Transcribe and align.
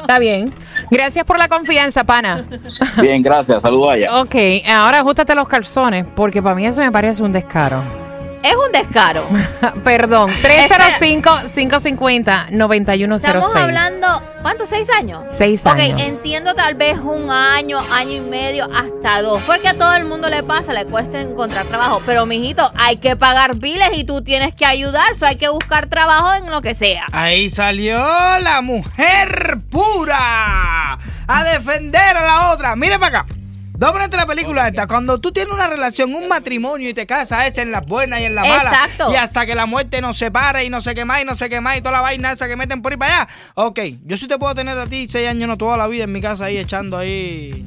está 0.01 0.19
bien. 0.19 0.53
Gracias 0.91 1.25
por 1.25 1.39
la 1.39 1.49
confianza, 1.49 2.05
pana. 2.05 2.45
Bien, 3.01 3.23
gracias. 3.23 3.63
Saludos 3.63 3.93
allá. 3.93 4.21
Ok, 4.21 4.35
ahora 4.69 5.01
ajustate 5.01 5.35
los 5.35 5.49
calzones, 5.49 6.05
porque 6.15 6.43
para 6.43 6.55
mí 6.55 6.67
eso 6.67 6.81
me 6.81 6.91
parece 6.91 7.23
un 7.23 7.33
descaro. 7.33 8.02
Es 8.43 8.55
un 8.57 8.73
descaro. 8.73 9.29
Perdón, 9.85 10.31
305-550-9106. 10.43 13.15
Estamos 13.17 13.55
hablando, 13.57 14.23
¿cuántos? 14.43 14.69
¿Seis 14.69 14.89
años? 14.99 15.23
Seis 15.29 15.65
Ok, 15.65 15.79
años. 15.79 16.09
entiendo 16.09 16.55
tal 16.55 16.75
vez 16.75 16.99
un 16.99 17.31
año, 17.31 17.79
año 17.93 18.13
y 18.13 18.21
medio, 18.21 18.69
hasta 18.75 19.23
dos. 19.23 19.41
Porque 19.47 19.69
a 19.69 19.75
todo 19.75 19.95
el 19.95 20.05
mundo 20.05 20.29
le 20.29 20.43
pasa, 20.43 20.73
le 20.73 20.85
cuesta 20.87 21.21
encontrar 21.21 21.67
trabajo. 21.67 22.03
Pero, 22.05 22.27
mijito, 22.27 22.73
hay 22.77 22.97
que 22.97 23.15
pagar 23.17 23.55
biles 23.57 23.91
y 23.95 24.03
tú 24.05 24.23
tienes 24.23 24.55
que 24.55 24.67
ayudar. 24.67 25.15
So 25.17 25.27
hay 25.27 25.37
que 25.37 25.49
buscar 25.49 25.87
trabajo 25.87 26.33
en 26.35 26.51
lo 26.51 26.61
que 26.63 26.75
sea. 26.75 27.05
Ahí 27.13 27.49
salió 27.51 27.97
la 28.41 28.61
mujer 28.63 29.59
pura 29.71 30.99
a 31.29 31.45
defender 31.45 32.17
a 32.17 32.21
la 32.25 32.51
otra. 32.53 32.75
Mire 32.77 32.99
para 32.99 33.21
acá. 33.21 33.27
Dóblate 33.83 34.17
la 34.17 34.27
película 34.27 34.69
esta. 34.69 34.87
Cuando 34.87 35.21
tú 35.21 35.33
tienes 35.33 35.53
una 35.53 35.67
relación, 35.67 36.15
un 36.15 36.29
matrimonio 36.29 36.89
y 36.89 36.95
te 36.95 37.05
casas, 37.05 37.49
es 37.49 37.59
en 37.59 37.73
las 37.73 37.85
buenas 37.85 38.21
y 38.21 38.27
en 38.27 38.37
las 38.37 38.47
malas. 38.47 38.73
Exacto. 38.73 39.13
Y 39.13 39.17
hasta 39.17 39.45
que 39.45 39.57
la 39.57 39.67
muerte 39.67 40.01
nos 40.01 40.17
separe 40.17 40.65
y 40.65 40.71
no 40.71 40.81
sé 40.81 40.95
qué 40.95 41.05
más 41.05 41.21
y 41.21 41.25
no 41.25 41.35
sé 41.35 41.49
qué 41.49 41.61
más 41.61 41.79
y 41.79 41.81
toda 41.81 41.97
la 41.97 42.01
vaina 42.01 42.31
esa 42.31 42.47
que 42.47 42.55
meten 42.55 42.81
por 42.81 42.93
ahí 42.93 42.99
para 42.99 43.23
allá. 43.23 43.29
Ok, 43.55 43.81
yo 44.05 44.17
sí 44.17 44.29
te 44.29 44.39
puedo 44.39 44.55
tener 44.55 44.79
a 44.79 44.87
ti 44.87 45.09
seis 45.11 45.29
años, 45.29 45.49
no 45.49 45.57
toda 45.57 45.77
la 45.77 45.89
vida 45.89 46.05
en 46.05 46.13
mi 46.13 46.21
casa 46.21 46.45
ahí 46.45 46.59
echando 46.59 46.97
ahí 46.97 47.67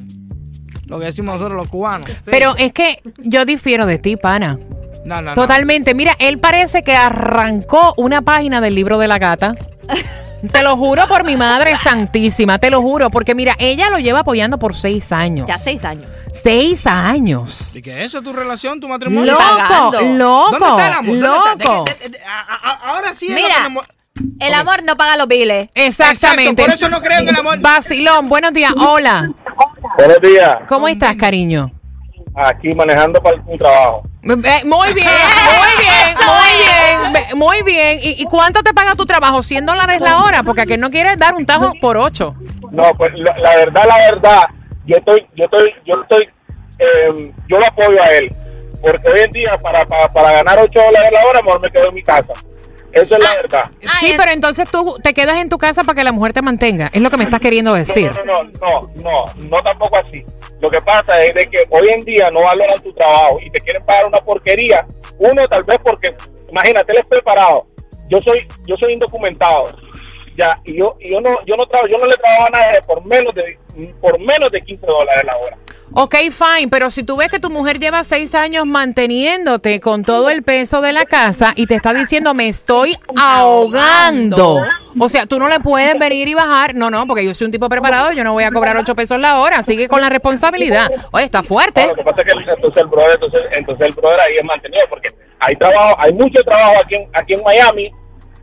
lo 0.86 0.98
que 0.98 1.04
decimos 1.04 1.34
nosotros 1.34 1.58
los 1.58 1.68
cubanos. 1.68 2.08
Sí. 2.08 2.30
Pero 2.30 2.56
es 2.56 2.72
que 2.72 3.02
yo 3.18 3.44
difiero 3.44 3.84
de 3.84 3.98
ti, 3.98 4.16
pana. 4.16 4.58
no, 5.04 5.16
no, 5.20 5.22
no. 5.22 5.34
Totalmente. 5.34 5.94
Mira, 5.94 6.16
él 6.18 6.38
parece 6.38 6.82
que 6.82 6.96
arrancó 6.96 7.92
una 7.98 8.22
página 8.22 8.62
del 8.62 8.74
libro 8.74 8.96
de 8.96 9.06
la 9.06 9.18
gata. 9.18 9.54
Te 10.52 10.62
lo 10.62 10.76
juro 10.76 11.08
por 11.08 11.24
mi 11.24 11.36
madre 11.36 11.76
santísima, 11.76 12.58
te 12.58 12.70
lo 12.70 12.80
juro, 12.82 13.10
porque 13.10 13.34
mira, 13.34 13.54
ella 13.58 13.88
lo 13.90 13.98
lleva 13.98 14.20
apoyando 14.20 14.58
por 14.58 14.74
seis 14.74 15.10
años. 15.10 15.46
Ya 15.48 15.58
seis 15.58 15.84
años. 15.84 16.08
Seis 16.42 16.86
años. 16.86 17.74
¿Y 17.74 17.82
qué 17.82 18.00
es 18.00 18.06
eso? 18.12 18.22
¿Tu 18.22 18.32
relación? 18.32 18.78
¿Tu 18.80 18.86
matrimonio? 18.88 19.32
Loco, 19.32 19.42
pagando. 19.44 20.00
loco, 20.02 20.50
¿Dónde 20.52 20.68
está 20.68 20.86
el 20.88 20.92
amor? 20.94 21.18
¿Dónde 21.18 21.50
está? 21.64 21.64
loco. 21.64 21.84
De 21.84 21.94
que- 21.94 22.02
de- 22.04 22.08
de- 22.10 22.24
a- 22.24 22.40
a- 22.70 22.90
ahora 22.92 23.14
sí 23.14 23.26
es 23.26 23.32
lo 23.32 23.36
Mira, 23.40 23.82
El 24.40 24.54
amor 24.54 24.82
no 24.82 24.96
paga 24.96 25.16
los 25.16 25.28
biles. 25.28 25.68
Exactamente. 25.74 26.62
Exacto, 26.62 26.62
por 26.64 26.74
eso 26.74 26.88
no 26.88 27.02
creo 27.02 27.20
en 27.20 27.28
el 27.28 27.36
amor. 27.36 27.58
Vacilón, 27.60 28.28
buenos 28.28 28.52
días. 28.52 28.72
Hola. 28.78 29.30
Buenos 29.98 30.20
días. 30.22 30.56
¿Cómo 30.68 30.88
estás, 30.88 31.16
cariño? 31.16 31.70
Aquí 32.36 32.74
manejando 32.74 33.20
para 33.22 33.36
un 33.46 33.56
trabajo. 33.56 34.02
Eh, 34.22 34.26
Muy 34.26 34.36
bien, 34.42 34.60
muy 34.66 34.92
bien, 34.94 36.14
muy 36.26 36.52
bien, 36.62 37.38
muy 37.38 37.62
bien. 37.62 37.98
¿Y, 38.02 38.22
y 38.22 38.24
cuánto 38.26 38.62
te 38.62 38.74
paga 38.74 38.94
tu 38.94 39.06
trabajo? 39.06 39.38
¿100 39.38 39.64
dólares 39.64 40.02
la 40.02 40.18
hora? 40.22 40.42
Porque 40.42 40.60
aquí 40.62 40.76
no 40.76 40.90
quieres 40.90 41.16
dar 41.16 41.34
un 41.34 41.46
tajo 41.46 41.72
por 41.80 41.96
8. 41.96 42.34
No, 42.72 42.82
pues 42.98 43.12
la, 43.14 43.38
la 43.38 43.56
verdad, 43.56 43.84
la 43.88 43.96
verdad, 44.10 44.42
yo 44.84 44.96
estoy, 44.96 45.26
yo 45.34 45.44
estoy, 45.44 45.72
yo 45.86 45.94
estoy, 46.02 46.28
eh, 46.78 47.32
yo 47.48 47.58
lo 47.58 47.66
apoyo 47.66 48.02
a 48.02 48.10
él. 48.12 48.28
Porque 48.82 49.08
hoy 49.08 49.20
en 49.20 49.30
día, 49.30 49.52
para, 49.62 49.86
para, 49.86 50.06
para 50.08 50.32
ganar 50.32 50.58
8 50.58 50.78
dólares 50.78 51.10
la 51.12 51.24
hora, 51.26 51.40
mejor 51.42 51.60
me 51.62 51.70
quedo 51.70 51.88
en 51.88 51.94
mi 51.94 52.02
casa. 52.02 52.34
Eso 53.02 53.16
es 53.16 53.22
la 53.22 53.34
verdad. 53.36 53.64
Ah, 53.86 53.96
Sí, 54.00 54.14
pero 54.16 54.30
entonces 54.32 54.68
tú 54.70 54.96
te 55.02 55.12
quedas 55.14 55.38
en 55.38 55.48
tu 55.48 55.58
casa 55.58 55.84
para 55.84 55.96
que 55.96 56.04
la 56.04 56.12
mujer 56.12 56.32
te 56.32 56.42
mantenga. 56.42 56.90
Es 56.92 57.00
lo 57.00 57.10
que 57.10 57.16
me 57.16 57.24
estás 57.24 57.40
queriendo 57.40 57.70
No, 57.72 57.76
decir. 57.76 58.10
no, 58.24 58.44
no, 58.44 58.50
no, 58.60 58.88
no, 59.02 59.24
no 59.36 59.62
tampoco 59.62 59.96
así. 59.96 60.24
Lo 60.60 60.70
que 60.70 60.80
pasa 60.80 61.22
es 61.22 61.34
de 61.34 61.48
que 61.48 61.66
hoy 61.70 61.88
en 61.90 62.00
día 62.00 62.30
no 62.30 62.40
valoran 62.42 62.80
tu 62.82 62.92
trabajo 62.92 63.38
y 63.44 63.50
te 63.50 63.60
quieren 63.60 63.84
pagar 63.84 64.06
una 64.06 64.18
porquería. 64.18 64.86
Uno 65.18 65.46
tal 65.48 65.64
vez 65.64 65.78
porque, 65.82 66.14
imagínate, 66.48 66.92
él 66.92 66.98
es 66.98 67.06
preparado. 67.06 67.66
Yo 68.08 68.20
soy, 68.22 68.46
yo 68.66 68.76
soy 68.76 68.92
indocumentado. 68.94 69.70
Ya, 70.36 70.60
y 70.64 70.76
yo, 70.78 70.96
y 71.00 71.10
yo 71.10 71.20
no, 71.20 71.30
yo 71.46 71.56
no 71.56 71.66
trabajo, 71.66 71.88
yo 71.90 71.98
no 71.98 72.06
le 72.06 72.14
trabajo 72.14 72.46
a 72.46 72.50
nadie 72.50 72.82
por 72.86 73.04
menos 73.04 73.34
de, 73.34 73.58
por 74.00 74.18
menos 74.20 74.50
de 74.50 74.60
15 74.60 74.86
dólares 74.86 75.24
la 75.24 75.36
hora. 75.38 75.56
Ok, 75.92 76.14
fine, 76.30 76.68
pero 76.70 76.90
si 76.90 77.04
tú 77.04 77.16
ves 77.16 77.30
que 77.30 77.38
tu 77.38 77.48
mujer 77.48 77.78
lleva 77.78 78.02
seis 78.04 78.34
años 78.34 78.66
manteniéndote 78.66 79.80
con 79.80 80.02
todo 80.02 80.28
el 80.30 80.42
peso 80.42 80.80
de 80.82 80.92
la 80.92 81.04
casa 81.06 81.52
y 81.54 81.66
te 81.66 81.76
está 81.76 81.94
diciendo 81.94 82.34
me 82.34 82.48
estoy 82.48 82.96
ahogando. 83.16 84.62
O 84.98 85.08
sea, 85.08 85.26
tú 85.26 85.38
no 85.38 85.48
le 85.48 85.60
puedes 85.60 85.98
venir 85.98 86.28
y 86.28 86.34
bajar. 86.34 86.74
No, 86.74 86.90
no, 86.90 87.06
porque 87.06 87.24
yo 87.24 87.34
soy 87.34 87.46
un 87.46 87.52
tipo 87.52 87.68
preparado, 87.68 88.12
yo 88.12 88.24
no 88.24 88.32
voy 88.32 88.44
a 88.44 88.50
cobrar 88.50 88.76
ocho 88.76 88.94
pesos 88.94 89.18
la 89.20 89.38
hora. 89.40 89.62
Sigue 89.62 89.88
con 89.88 90.00
la 90.00 90.08
responsabilidad. 90.08 90.90
Oye, 91.12 91.24
está 91.24 91.42
fuerte. 91.42 91.86
Lo 91.86 91.94
que 91.94 92.02
pasa 92.02 92.22
es 92.22 92.26
que 92.26 92.32
el- 92.32 92.48
entonces 92.48 92.82
el 92.82 92.88
brother, 92.88 93.12
entonces, 93.14 93.40
entonces 93.52 93.86
el 93.86 93.92
brother 93.94 94.20
ahí 94.20 94.36
es 94.38 94.44
mantenido 94.44 94.84
porque 94.88 95.10
hay 95.38 95.54
trabajo, 95.56 95.96
hay 95.98 96.12
mucho 96.12 96.42
trabajo 96.42 96.74
aquí 96.84 96.94
en, 96.96 97.08
aquí 97.12 97.34
en 97.34 97.42
Miami 97.42 97.90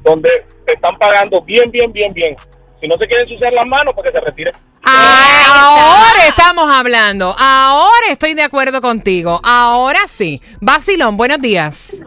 donde 0.04 0.30
te 0.66 0.74
están 0.74 0.98
pagando 0.98 1.42
bien, 1.42 1.70
bien, 1.72 1.92
bien, 1.92 2.14
bien. 2.14 2.36
Si 2.80 2.88
no 2.88 2.98
se 2.98 3.08
quieren 3.08 3.28
ensuciar 3.28 3.54
las 3.54 3.66
manos, 3.66 3.94
pues 3.96 4.06
que 4.06 4.12
se 4.12 4.20
retiren. 4.20 4.54
Ahora 4.84 6.28
estamos 6.28 6.66
hablando. 6.70 7.34
Ahora 7.38 8.08
estoy 8.10 8.34
de 8.34 8.44
acuerdo 8.44 8.82
contigo. 8.82 9.40
Ahora 9.44 10.02
sí. 10.10 10.42
Basilón, 10.60 11.16
buenos 11.16 11.40
días. 11.40 12.02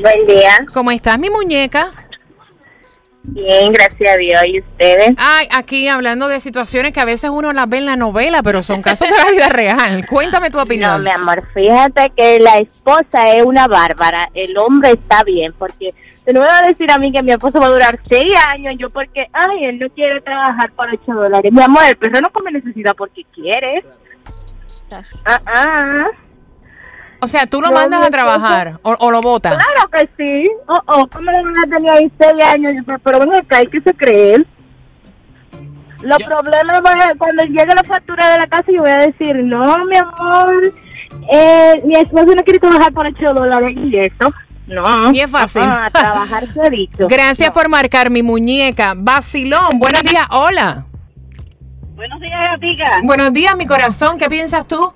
Buen 0.00 0.24
día. 0.26 0.64
¿Cómo 0.72 0.92
estás, 0.92 1.18
mi 1.18 1.28
muñeca? 1.30 1.92
Bien, 3.30 3.72
gracias 3.72 4.10
a 4.12 4.16
Dios. 4.16 4.42
¿Y 4.46 4.60
ustedes? 4.60 5.14
Ay, 5.18 5.46
aquí 5.52 5.88
hablando 5.88 6.28
de 6.28 6.40
situaciones 6.40 6.92
que 6.92 7.00
a 7.00 7.04
veces 7.04 7.30
uno 7.30 7.52
las 7.52 7.68
ve 7.68 7.78
en 7.78 7.86
la 7.86 7.96
novela, 7.96 8.42
pero 8.42 8.62
son 8.62 8.82
casos 8.82 9.08
de 9.08 9.16
la 9.16 9.30
vida 9.30 9.48
real. 9.48 10.06
Cuéntame 10.06 10.50
tu 10.50 10.58
No, 10.58 10.64
opinión. 10.64 11.02
mi 11.02 11.10
amor, 11.10 11.46
fíjate 11.54 12.10
que 12.16 12.38
la 12.40 12.58
esposa 12.58 13.30
es 13.34 13.44
una 13.44 13.66
bárbara. 13.68 14.28
El 14.34 14.56
hombre 14.58 14.92
está 14.92 15.22
bien, 15.24 15.52
porque 15.58 15.90
no 16.26 16.40
me 16.40 16.46
vas 16.46 16.62
a 16.62 16.66
decir 16.66 16.90
a 16.90 16.98
mí 16.98 17.10
que 17.12 17.22
mi 17.22 17.32
esposo 17.32 17.58
va 17.60 17.66
a 17.66 17.70
durar 17.70 17.98
seis 18.08 18.30
años. 18.48 18.74
Yo, 18.78 18.88
porque, 18.88 19.26
ay, 19.32 19.64
él 19.64 19.78
no 19.78 19.88
quiere 19.90 20.20
trabajar 20.20 20.70
por 20.72 20.88
ocho 20.88 21.12
dólares. 21.12 21.52
Mi 21.52 21.62
amor, 21.62 21.82
el 21.88 21.96
perro 21.96 22.20
no 22.20 22.30
come 22.30 22.52
necesidad 22.52 22.94
porque 22.96 23.22
quiere. 23.34 23.84
Ah, 25.24 25.38
ah. 25.46 26.06
O 27.20 27.28
sea, 27.28 27.46
tú 27.46 27.60
lo 27.60 27.68
No, 27.68 27.74
mandas 27.74 28.06
a 28.06 28.10
trabajar 28.10 28.78
o, 28.82 28.94
o 28.98 29.10
lo 29.10 29.20
botas. 29.20 29.56
Claro 29.56 29.88
que 29.90 30.08
sí. 30.16 30.50
Oh, 30.68 30.80
oh, 30.86 31.06
¿cómo 31.08 31.30
le 31.30 31.42
van 31.42 31.58
a 31.58 31.62
tener 31.76 31.90
ahí 31.92 32.12
seis 32.20 32.44
años? 32.44 32.72
Pero- 32.86 32.98
Pero 33.00 33.18
ven 33.20 33.34
acá, 33.34 33.56
hay 33.58 33.66
que 33.66 33.80
se 33.80 33.92
creen. 33.94 34.46
Los 36.02 36.22
problemas 36.22 36.80
van 36.82 37.18
cuando 37.18 37.42
llegue 37.44 37.74
la 37.74 37.82
factura 37.82 38.30
de 38.30 38.38
la 38.38 38.46
casa 38.46 38.66
yo 38.72 38.82
voy 38.82 38.90
a 38.90 38.98
decir, 38.98 39.34
no, 39.42 39.84
mi 39.86 39.96
amor, 39.96 40.72
eh, 41.32 41.82
mi 41.84 41.96
esposo 41.96 42.26
no 42.36 42.42
quiere 42.44 42.60
trabajar 42.60 42.92
por 42.92 43.04
8 43.06 43.34
dólares 43.34 43.76
y 43.76 43.96
eso. 43.98 44.32
No. 44.68 45.10
Bien 45.10 45.28
fácil. 45.28 45.62
Ah, 45.64 45.86
a 45.86 45.90
trabajar 45.90 46.44
solito. 46.54 47.06
Gracias 47.10 47.50
por 47.50 47.68
marcar 47.68 48.10
mi 48.10 48.22
muñeca. 48.22 48.92
Vacilón, 48.96 49.78
buenos 49.80 50.02
días. 50.02 50.26
Hola. 50.30 50.84
Buenos 51.96 52.20
días, 52.20 52.48
gatita. 52.52 53.00
Buenos 53.02 53.32
días, 53.32 53.56
mi 53.56 53.66
corazón. 53.66 54.18
¿Qué 54.18 54.28
piensas 54.28 54.68
tú? 54.68 54.92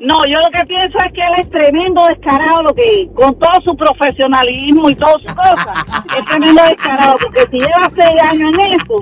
No, 0.00 0.24
yo 0.26 0.40
lo 0.40 0.48
que 0.50 0.64
pienso 0.66 0.98
es 0.98 1.12
que 1.12 1.20
él 1.20 1.34
es 1.40 1.50
tremendo 1.50 2.06
descarado, 2.06 2.62
lo 2.62 2.74
que 2.74 3.08
con 3.14 3.38
todo 3.38 3.60
su 3.62 3.76
profesionalismo 3.76 4.88
y 4.88 4.94
todas 4.94 5.22
sus 5.22 5.34
cosas, 5.34 5.84
es 6.18 6.24
tremendo 6.24 6.62
descarado, 6.62 7.18
porque 7.22 7.46
si 7.50 7.58
lleva 7.58 7.90
seis 7.94 8.22
años 8.22 8.52
en 8.54 8.72
eso, 8.72 9.00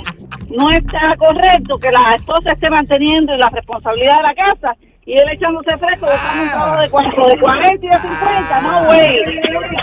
no 0.56 0.70
está 0.70 1.14
correcto 1.16 1.78
que 1.78 1.92
la 1.92 2.16
esposa 2.16 2.52
esté 2.52 2.68
manteniendo 2.68 3.36
la 3.36 3.48
responsabilidad 3.50 4.16
de 4.16 4.22
la 4.22 4.34
casa 4.34 4.76
y 5.06 5.12
él 5.12 5.24
echándose 5.32 5.76
fresco, 5.78 6.06
de 6.06 6.90
cuánto, 6.90 7.26
de 7.28 7.38
40 7.38 7.86
y 7.86 7.88
de 7.88 7.98
50, 7.98 8.60
no, 8.60 8.86
güey, 8.86 9.24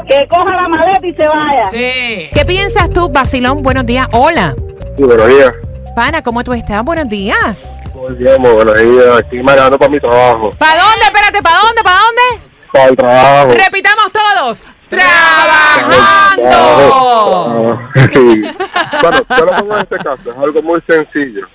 que 0.08 0.28
coja 0.28 0.54
la 0.54 0.68
maleta 0.68 1.08
y 1.08 1.14
se 1.14 1.28
vaya. 1.28 1.68
Sí. 1.70 2.30
¿Qué 2.32 2.46
piensas 2.46 2.92
tú, 2.92 3.10
Vacilón? 3.10 3.64
Buenos 3.64 3.86
días. 3.86 4.08
Hola. 4.12 4.54
Sí, 4.98 5.04
buenos 5.04 5.28
días. 5.28 5.52
Pana, 5.96 6.22
¿cómo 6.22 6.44
tú 6.44 6.52
estás? 6.52 6.84
Buenos 6.84 7.08
días. 7.08 7.80
Muy 7.94 8.14
bien, 8.16 8.42
muy 8.42 8.52
buenos 8.52 8.78
días. 8.78 9.22
Estoy 9.22 9.42
manejando 9.44 9.80
para 9.80 9.90
mi 9.90 9.98
trabajo. 10.00 10.52
¿Para 10.60 10.82
dónde? 10.82 11.06
Espérate, 11.06 11.42
¿para 11.42 11.60
dónde? 11.60 11.84
¿Para 11.84 11.98
dónde? 12.00 12.22
Para 12.74 12.86
el 12.88 12.98
trabajo. 12.98 13.54
Repitamos 13.54 14.12
todos. 14.12 14.62
¡Trabajando! 14.90 16.52
Sí. 18.14 18.44
Bueno, 19.02 19.18
yo 19.30 19.46
lo 19.46 19.58
pongo 19.58 19.74
en 19.76 19.82
este 19.84 19.98
caso, 19.98 20.30
es 20.32 20.38
algo 20.38 20.62
muy 20.62 20.84
sencillo. 20.88 21.48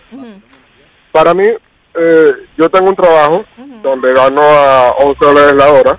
Para 1.12 1.34
mí, 1.34 1.44
eh, 1.44 2.32
yo 2.56 2.70
tengo 2.70 2.88
un 2.88 2.96
trabajo 2.96 3.44
donde 3.82 4.14
gano 4.14 4.40
a 4.40 4.92
11 5.00 5.18
dólares 5.20 5.54
la 5.54 5.70
hora. 5.70 5.98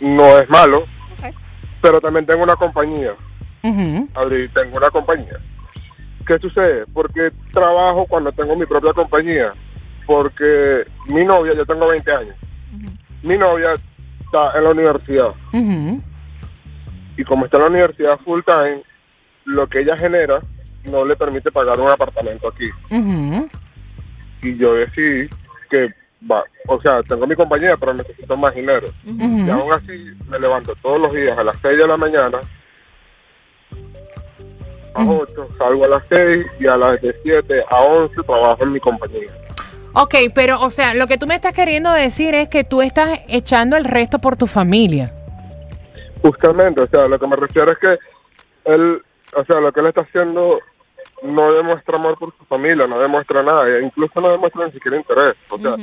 No 0.00 0.38
es 0.38 0.48
malo, 0.50 0.84
pero 1.80 2.00
también 2.00 2.26
tengo 2.26 2.42
una 2.42 2.56
compañía. 2.56 3.14
Adri, 3.62 4.48
tengo 4.48 4.76
una 4.76 4.90
compañía. 4.90 5.38
¿Qué 6.26 6.38
sucede? 6.38 6.84
Porque 6.92 7.30
trabajo 7.52 8.06
cuando 8.08 8.32
tengo 8.32 8.56
mi 8.56 8.66
propia 8.66 8.92
compañía. 8.92 9.52
Porque 10.06 10.84
mi 11.08 11.24
novia, 11.24 11.54
yo 11.54 11.64
tengo 11.64 11.86
20 11.88 12.12
años. 12.12 12.36
Mi 13.22 13.36
novia 13.36 13.72
está 14.20 14.58
en 14.58 14.64
la 14.64 14.70
universidad. 14.70 15.34
Y 17.16 17.24
como 17.24 17.44
está 17.44 17.56
en 17.58 17.62
la 17.62 17.70
universidad 17.70 18.18
full 18.24 18.40
time, 18.44 18.82
lo 19.44 19.66
que 19.68 19.80
ella 19.80 19.96
genera 19.96 20.40
no 20.90 21.04
le 21.04 21.16
permite 21.16 21.50
pagar 21.50 21.80
un 21.80 21.90
apartamento 21.90 22.48
aquí. 22.48 22.68
Y 24.42 24.56
yo 24.56 24.74
decidí 24.74 25.28
que, 25.70 25.88
va, 26.30 26.44
o 26.68 26.80
sea, 26.80 27.02
tengo 27.02 27.26
mi 27.26 27.34
compañía, 27.34 27.76
pero 27.76 27.94
necesito 27.94 28.36
más 28.36 28.54
dinero. 28.54 28.88
Y 29.04 29.50
aún 29.50 29.72
así 29.72 29.96
me 30.28 30.38
levanto 30.38 30.74
todos 30.82 31.00
los 31.00 31.12
días 31.12 31.36
a 31.36 31.44
las 31.44 31.56
6 31.62 31.78
de 31.78 31.88
la 31.88 31.96
mañana. 31.96 32.38
A 34.96 35.04
las 35.04 35.08
8 35.08 35.48
salgo 35.58 35.84
a 35.84 35.88
las 35.88 36.02
6 36.08 36.46
y 36.58 36.66
a 36.66 36.76
las 36.76 37.00
de 37.02 37.14
7 37.22 37.64
a 37.68 37.80
11 37.82 38.22
trabajo 38.22 38.62
en 38.62 38.72
mi 38.72 38.80
compañía. 38.80 39.28
Ok, 39.92 40.14
pero, 40.34 40.60
o 40.60 40.70
sea, 40.70 40.94
lo 40.94 41.06
que 41.06 41.16
tú 41.16 41.26
me 41.26 41.34
estás 41.34 41.54
queriendo 41.54 41.90
decir 41.90 42.34
es 42.34 42.48
que 42.48 42.64
tú 42.64 42.82
estás 42.82 43.20
echando 43.28 43.76
el 43.76 43.84
resto 43.84 44.18
por 44.18 44.36
tu 44.36 44.46
familia. 44.46 45.12
Justamente, 46.22 46.80
o 46.80 46.86
sea, 46.86 47.08
lo 47.08 47.18
que 47.18 47.26
me 47.26 47.36
refiero 47.36 47.70
es 47.72 47.78
que 47.78 47.98
él, 48.64 49.02
o 49.34 49.44
sea, 49.44 49.60
lo 49.60 49.72
que 49.72 49.80
él 49.80 49.86
está 49.86 50.02
haciendo 50.02 50.58
no 51.22 51.52
demuestra 51.52 51.96
amor 51.96 52.18
por 52.18 52.36
su 52.36 52.44
familia, 52.44 52.86
no 52.86 52.98
demuestra 52.98 53.42
nada, 53.42 53.68
e 53.68 53.82
incluso 53.82 54.20
no 54.20 54.30
demuestra 54.30 54.66
ni 54.66 54.72
siquiera 54.72 54.96
interés. 54.96 55.34
O 55.50 55.58
sea, 55.58 55.76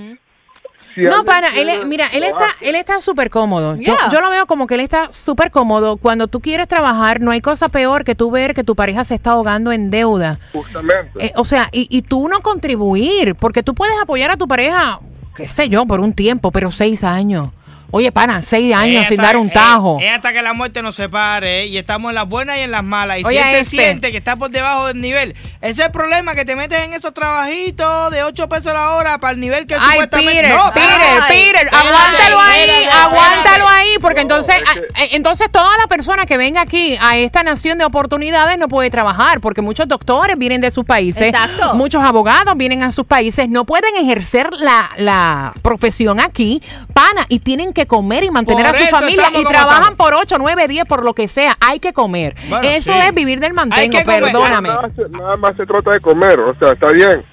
si 0.95 1.01
No, 1.01 1.23
pana, 1.25 1.47
él, 1.55 1.69
es- 1.69 1.85
mira, 1.85 2.05
él 2.13 2.23
está, 2.23 2.47
él 2.61 2.75
está 2.75 3.01
súper 3.01 3.29
cómodo. 3.31 3.75
Yo, 3.77 3.95
yo 4.11 4.21
lo 4.21 4.29
veo 4.29 4.45
como 4.45 4.67
que 4.67 4.75
él 4.75 4.81
está 4.81 5.11
súper 5.11 5.49
cómodo. 5.49 5.97
Cuando 5.97 6.27
tú 6.27 6.39
quieres 6.39 6.67
trabajar, 6.67 7.19
no 7.19 7.31
hay 7.31 7.41
cosa 7.41 7.69
peor 7.69 8.03
que 8.03 8.13
tú 8.15 8.29
ver 8.29 8.53
que 8.53 8.63
tu 8.63 8.75
pareja 8.75 9.03
se 9.03 9.15
está 9.15 9.31
ahogando 9.31 9.71
en 9.71 9.89
deuda. 9.89 10.39
Justamente. 10.53 11.25
Eh, 11.25 11.33
o 11.35 11.45
sea, 11.45 11.67
y, 11.71 11.87
y 11.89 12.03
tú 12.03 12.27
no 12.27 12.41
contribuir, 12.41 13.35
porque 13.35 13.63
tú 13.63 13.73
puedes 13.73 13.95
apoyar 14.01 14.29
a 14.31 14.37
tu 14.37 14.47
pareja, 14.47 14.99
qué 15.35 15.47
sé 15.47 15.67
yo, 15.69 15.85
por 15.87 15.99
un 15.99 16.13
tiempo, 16.13 16.51
pero 16.51 16.69
seis 16.71 17.03
años. 17.03 17.49
Oye, 17.95 18.11
pana, 18.11 18.41
seis 18.41 18.73
años 18.73 19.07
sin 19.07 19.17
dar 19.17 19.37
un 19.37 19.51
tajo. 19.51 19.99
Es 20.01 20.11
hasta 20.11 20.33
que 20.33 20.41
la 20.41 20.53
muerte 20.53 20.81
nos 20.81 20.95
separe 20.95 21.61
eh, 21.61 21.65
y 21.67 21.77
estamos 21.77 22.09
en 22.09 22.15
las 22.15 22.27
buenas 22.27 22.57
y 22.57 22.61
en 22.61 22.71
las 22.71 22.83
malas. 22.83 23.19
Y 23.19 23.23
Oye, 23.23 23.43
si 23.43 23.49
él 23.49 23.63
se 23.63 23.69
siente 23.69 24.11
que 24.11 24.17
está 24.17 24.35
por 24.35 24.49
debajo 24.49 24.87
del 24.87 24.99
nivel, 24.99 25.35
ese 25.61 25.69
es 25.69 25.79
el 25.79 25.91
problema, 25.91 26.33
que 26.33 26.43
te 26.43 26.55
metes 26.55 26.83
en 26.83 26.93
esos 26.93 27.13
trabajitos 27.13 28.09
de 28.09 28.23
8 28.23 28.49
pesos 28.49 28.73
la 28.73 28.93
hora 28.93 29.19
para 29.19 29.35
el 29.35 29.39
nivel 29.39 29.67
que 29.67 29.75
Ay, 29.75 29.91
supuestamente... 29.91 30.41
Peter, 30.41 30.55
no, 30.55 30.73
Peter, 30.73 30.89
ay, 30.89 31.21
Peter, 31.27 31.67
espérate, 31.67 31.87
aguántalo 31.87 32.39
ahí, 32.39 32.85
aguántalo 32.91 33.67
ahí, 33.67 33.89
porque 34.01 34.21
No, 34.21 34.37
entonces, 34.37 34.55
eh, 34.97 35.09
entonces 35.11 35.51
toda 35.51 35.77
la 35.77 35.85
persona 35.85 36.25
que 36.25 36.37
venga 36.37 36.61
aquí 36.61 36.97
a 36.99 37.17
esta 37.17 37.43
nación 37.43 37.77
de 37.77 37.85
oportunidades 37.85 38.57
no 38.57 38.69
puede 38.69 38.89
trabajar, 38.89 39.39
porque 39.39 39.61
muchos 39.61 39.87
doctores 39.87 40.35
vienen 40.39 40.61
de 40.61 40.71
sus 40.71 40.83
países, 40.83 41.31
Exacto. 41.31 41.75
muchos 41.75 42.03
abogados 42.03 42.57
vienen 42.57 42.81
a 42.81 42.91
sus 42.91 43.05
países, 43.05 43.49
no 43.49 43.65
pueden 43.65 43.95
ejercer 43.97 44.49
la, 44.57 44.89
la 44.97 45.53
profesión 45.61 46.19
aquí, 46.19 46.59
pana, 46.95 47.27
y 47.29 47.37
tienen 47.37 47.71
que 47.71 47.82
comer 47.87 48.23
y 48.23 48.31
mantener 48.31 48.65
Por 48.65 48.75
a 48.75 48.79
su 48.79 48.85
familia 48.87 49.25
y 49.33 49.43
trabajan 49.43 49.93
estamos. 49.93 49.97
por 49.97 50.13
8, 50.13 50.35
9, 50.39 50.67
10, 50.67 50.85
por 50.85 51.03
lo 51.03 51.13
que 51.13 51.27
sea, 51.27 51.55
hay 51.59 51.79
que 51.79 51.93
comer. 51.93 52.35
Bueno, 52.49 52.67
Eso 52.67 52.91
sí. 52.93 52.99
es 52.99 53.13
vivir 53.13 53.39
del 53.39 53.53
mantengo, 53.53 53.97
que 53.97 54.03
perdóname. 54.05 54.69
Nada, 54.69 54.89
se- 54.95 55.09
nada 55.09 55.37
más 55.37 55.55
se 55.57 55.65
trata 55.65 55.91
de 55.91 55.99
comer, 55.99 56.39
o 56.39 56.55
sea, 56.59 56.71
está 56.73 56.91
bien. 56.91 57.23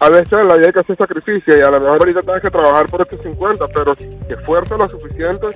A 0.00 0.08
veces 0.10 0.32
en 0.32 0.46
la 0.46 0.54
vida 0.54 0.66
hay 0.68 0.72
que 0.72 0.78
hacer 0.80 0.96
sacrificio 0.96 1.58
y 1.58 1.60
a 1.60 1.70
lo 1.70 1.80
mejor 1.80 1.98
ahorita 1.98 2.20
tienes 2.20 2.42
que 2.42 2.50
trabajar 2.50 2.86
por 2.88 3.00
estos 3.02 3.20
50, 3.20 3.66
pero 3.74 3.94
si 3.98 4.06
te 4.28 4.34
esfuerzas 4.34 4.78
lo 4.78 4.88
suficiente, 4.88 5.46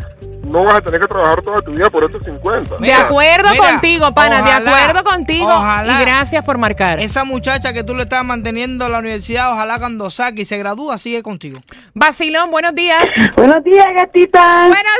no 0.53 0.65
vas 0.65 0.77
a 0.77 0.81
tener 0.83 1.01
que 1.01 1.07
trabajar 1.09 1.43
toda 1.43 1.63
tu 1.63 1.73
vida 1.73 1.89
por 1.89 2.05
estos 2.05 2.23
50. 2.23 2.77
De 2.77 2.93
acuerdo 2.93 3.51
mira, 3.51 3.71
contigo, 3.71 4.13
pana, 4.13 4.43
de 4.43 4.53
acuerdo 4.53 5.03
contigo. 5.03 5.47
ojalá. 5.47 6.01
Y 6.01 6.05
gracias 6.05 6.45
por 6.45 6.59
marcar. 6.59 7.01
Esa 7.01 7.25
muchacha 7.25 7.73
que 7.73 7.83
tú 7.83 7.95
le 7.95 8.03
estás 8.03 8.23
manteniendo 8.23 8.85
en 8.85 8.93
la 8.93 8.99
universidad, 8.99 9.51
ojalá 9.53 9.79
cuando 9.79 10.11
saque 10.11 10.43
y 10.43 10.45
se 10.45 10.59
gradúa, 10.59 10.99
sigue 10.99 11.23
contigo. 11.23 11.61
Vacilón, 11.95 12.51
buenos 12.51 12.75
días. 12.75 13.03
Buenos 13.35 13.65
días, 13.65 13.87
gatitas. 13.97 14.69
¡Buenos 14.69 14.99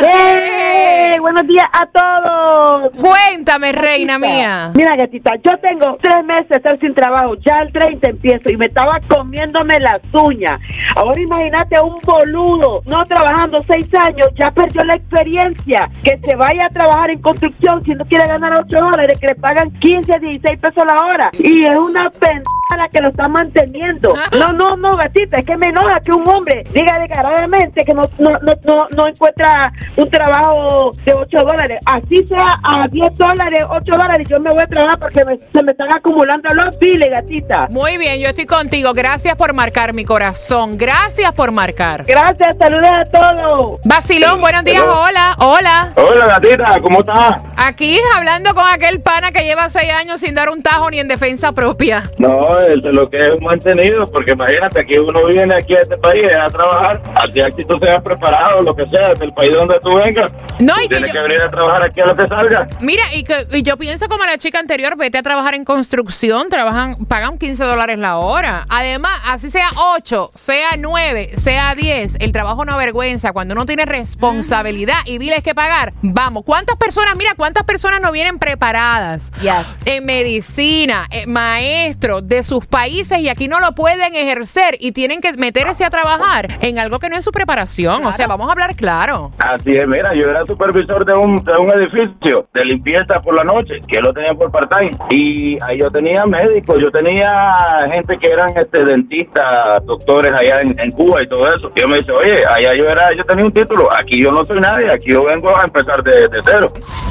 días! 0.00 0.51
¡Eh! 0.72 1.18
Buenos 1.20 1.46
días 1.46 1.66
a 1.72 1.86
todos. 1.86 2.92
Cuéntame, 2.96 3.72
reina 3.72 4.18
mía. 4.18 4.72
Mira, 4.74 4.96
gatita, 4.96 5.32
yo 5.44 5.56
tengo 5.58 5.96
tres 6.00 6.24
meses 6.24 6.48
de 6.48 6.56
estar 6.56 6.78
sin 6.80 6.94
trabajo. 6.94 7.34
Ya 7.36 7.60
el 7.62 7.72
30 7.72 8.10
empiezo 8.10 8.50
y 8.50 8.56
me 8.56 8.66
estaba 8.66 8.98
comiéndome 9.08 9.78
las 9.80 10.00
uñas. 10.12 10.60
Ahora 10.96 11.20
imagínate 11.20 11.80
un 11.80 11.98
boludo, 12.04 12.82
no 12.86 12.98
trabajando 13.04 13.62
seis 13.68 13.86
años, 14.02 14.28
ya 14.38 14.50
perdió 14.50 14.84
la 14.84 14.94
experiencia. 14.94 15.90
Que 16.02 16.18
se 16.18 16.36
vaya 16.36 16.66
a 16.66 16.70
trabajar 16.70 17.10
en 17.10 17.20
construcción 17.20 17.84
si 17.84 17.92
no 17.92 18.04
quiere 18.06 18.26
ganar 18.26 18.52
8 18.60 18.76
dólares, 18.76 19.18
que 19.20 19.28
le 19.28 19.34
pagan 19.36 19.70
15, 19.78 20.18
16 20.18 20.60
pesos 20.60 20.84
la 20.86 21.06
hora. 21.06 21.30
Y 21.38 21.64
es 21.64 21.78
una 21.78 22.10
pendeja 22.10 22.76
la 22.76 22.88
que 22.88 23.00
lo 23.00 23.08
está 23.08 23.28
manteniendo. 23.28 24.14
No, 24.32 24.52
no, 24.52 24.76
no, 24.76 24.96
gatita, 24.96 25.38
es 25.38 25.44
que 25.44 25.56
me 25.56 25.66
enoja 25.66 26.00
que 26.00 26.10
un 26.10 26.26
hombre 26.26 26.64
diga 26.72 26.98
descaradamente 26.98 27.84
que 27.84 27.92
no, 27.92 28.08
no, 28.18 28.30
no, 28.40 28.54
no, 28.64 28.86
no 28.96 29.06
encuentra 29.06 29.70
un 29.96 30.08
trabajo 30.08 30.61
de 31.04 31.12
8 31.14 31.36
dólares. 31.38 31.78
Así 31.86 32.26
sea 32.26 32.58
a 32.62 32.86
10 32.88 33.16
dólares, 33.18 33.64
8 33.68 33.92
dólares, 33.92 34.26
yo 34.28 34.40
me 34.40 34.50
voy 34.52 34.62
a 34.62 34.66
trabajar 34.66 34.98
porque 34.98 35.24
me- 35.24 35.38
se 35.52 35.62
me 35.62 35.72
están 35.72 35.88
acumulando 35.94 36.48
los 36.54 36.78
biles, 36.78 37.08
gatita. 37.10 37.66
Muy 37.70 37.98
bien, 37.98 38.20
yo 38.20 38.28
estoy 38.28 38.46
contigo. 38.46 38.92
Gracias 38.92 39.34
por 39.36 39.52
marcar 39.54 39.92
mi 39.92 40.04
corazón. 40.04 40.76
Gracias 40.76 41.32
por 41.32 41.50
marcar. 41.52 42.04
Gracias, 42.06 42.56
saludos 42.58 42.90
a 42.92 43.04
todos. 43.06 43.80
Vacilón, 43.84 44.40
buenos 44.40 44.64
días. 44.64 44.82
Hola, 44.82 45.34
hola. 45.38 45.92
Hola, 45.96 46.26
gatita, 46.26 46.78
¿cómo 46.82 47.00
estás? 47.00 47.44
Aquí 47.56 47.98
hablando 48.16 48.54
con 48.54 48.64
aquel 48.66 49.00
pana 49.00 49.30
que 49.32 49.42
lleva 49.44 49.68
seis 49.68 49.92
años 49.92 50.20
sin 50.20 50.34
dar 50.34 50.48
un 50.50 50.62
tajo 50.62 50.90
ni 50.90 50.98
en 50.98 51.08
defensa 51.08 51.52
propia. 51.52 52.02
No, 52.18 52.58
es 52.60 52.82
de 52.82 52.92
lo 52.92 53.08
que 53.08 53.16
es 53.16 53.28
un 53.38 53.44
mantenido, 53.44 54.04
porque 54.12 54.32
imagínate, 54.32 54.80
aquí 54.80 54.98
uno 54.98 55.24
viene 55.26 55.54
aquí 55.56 55.74
a 55.74 55.80
este 55.82 55.96
país 55.96 56.30
a 56.34 56.48
trabajar, 56.50 57.00
así 57.14 57.40
aquí 57.40 57.62
tú 57.64 57.76
seas 57.84 58.02
preparado, 58.02 58.62
lo 58.62 58.74
que 58.74 58.84
sea, 58.88 59.08
del 59.18 59.32
país 59.32 59.50
donde 59.52 59.78
tú 59.82 59.90
vengas, 59.96 60.32
No, 60.60 60.74
y 60.80 60.82
que 60.88 60.96
tienes 60.96 61.12
yo- 61.12 61.20
que 61.20 61.22
venir 61.22 61.40
a 61.42 61.50
trabajar 61.50 61.82
aquí 61.84 62.00
a 62.00 62.06
lo 62.06 62.16
que 62.16 62.28
salga. 62.28 62.66
Mira, 62.80 63.02
y, 63.14 63.24
que, 63.24 63.34
y 63.52 63.62
yo 63.62 63.76
pienso 63.76 64.08
como 64.08 64.24
la 64.24 64.38
chica 64.38 64.58
anterior, 64.58 64.96
vete 64.96 65.18
a 65.18 65.22
trabajar 65.22 65.54
en 65.54 65.64
construcción, 65.64 66.48
trabajan, 66.50 66.94
pagan 67.06 67.38
15 67.38 67.64
dólares 67.64 67.98
la 67.98 68.18
hora. 68.18 68.66
Además, 68.68 69.20
así 69.26 69.50
sea 69.50 69.70
8, 69.76 70.30
sea 70.34 70.76
9, 70.78 71.28
sea 71.38 71.74
10, 71.74 72.16
el 72.20 72.32
trabajo 72.32 72.64
no 72.64 72.72
avergüenza. 72.72 73.32
Cuando 73.32 73.54
uno 73.54 73.66
tiene 73.66 73.84
responsabilidad 73.86 74.98
y 75.06 75.18
biles 75.18 75.42
que 75.42 75.54
pagar, 75.54 75.92
vamos, 76.02 76.44
¿cuántas 76.44 76.76
personas, 76.76 77.16
mira, 77.16 77.32
cuántas 77.36 77.64
personas 77.64 78.00
no 78.00 78.12
vienen 78.12 78.38
preparadas 78.38 79.30
Yes. 79.40 79.66
en 79.84 80.04
medicina, 80.04 81.06
eh, 81.10 81.26
maestros 81.26 82.26
de 82.26 82.42
sus 82.42 82.66
países 82.66 83.18
y 83.18 83.28
aquí 83.28 83.48
no 83.48 83.60
lo 83.60 83.74
pueden 83.74 84.14
ejercer 84.14 84.76
y 84.80 84.92
tienen 84.92 85.20
que 85.20 85.32
meterse 85.34 85.84
a 85.84 85.90
trabajar 85.90 86.48
en 86.60 86.78
algo 86.78 86.98
que 86.98 87.08
no 87.08 87.16
es 87.16 87.24
su 87.24 87.32
preparación? 87.32 88.04
O 88.06 88.12
sea, 88.12 88.26
vamos 88.26 88.48
a 88.48 88.52
hablar 88.52 88.74
claro. 88.76 89.32
Así 89.38 89.72
es, 89.72 89.86
mira, 89.88 90.10
yo 90.14 90.24
era 90.30 90.41
supervisor 90.46 91.04
de 91.04 91.12
un, 91.14 91.42
de 91.44 91.52
un 91.58 91.70
edificio 91.72 92.46
de 92.52 92.64
limpieza 92.64 93.20
por 93.22 93.34
la 93.34 93.44
noche, 93.44 93.74
que 93.86 94.00
lo 94.00 94.12
tenía 94.12 94.34
por 94.34 94.50
part-time, 94.50 94.96
y 95.10 95.58
ahí 95.62 95.78
yo 95.78 95.90
tenía 95.90 96.24
médicos, 96.26 96.80
yo 96.80 96.90
tenía 96.90 97.80
gente 97.90 98.18
que 98.18 98.28
eran 98.28 98.50
este 98.56 98.84
dentistas, 98.84 99.84
doctores 99.84 100.32
allá 100.32 100.60
en, 100.60 100.78
en 100.78 100.90
Cuba 100.90 101.22
y 101.22 101.28
todo 101.28 101.46
eso. 101.48 101.70
Y 101.74 101.80
yo 101.80 101.88
me 101.88 101.98
dice, 101.98 102.12
oye, 102.12 102.40
allá 102.48 102.72
yo 102.76 102.84
era, 102.84 103.10
yo 103.16 103.24
tenía 103.24 103.44
un 103.44 103.52
título. 103.52 103.88
Aquí 103.96 104.20
yo 104.22 104.30
no 104.30 104.44
soy 104.44 104.60
nadie, 104.60 104.86
aquí 104.92 105.10
yo 105.10 105.24
vengo 105.24 105.48
a 105.56 105.64
empezar 105.64 106.02
de, 106.02 106.28
de 106.28 106.40
cero. 106.44 106.66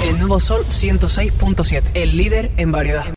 El 0.08 0.20
nuevo 0.20 0.40
Sol 0.40 0.62
106.7, 0.66 1.92
el 1.96 2.18
líder 2.18 2.52
en 2.58 2.72
variedad. 2.72 3.14